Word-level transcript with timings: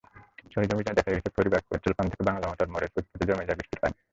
সরেজমিনে 0.53 0.97
দেখা 0.97 1.11
গেছে, 1.13 1.29
পরীবাগ 1.35 1.63
পেট্রলপাম্প 1.69 2.09
থেকে 2.11 2.27
বাংলামোটর 2.29 2.71
মোড়ের 2.73 2.91
ফুটপাতে 2.93 3.23
জমে 3.29 3.47
যায় 3.47 3.57
বৃষ্টির 3.59 3.81
পানি। 3.81 3.95